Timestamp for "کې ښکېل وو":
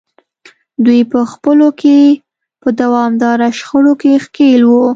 4.01-4.85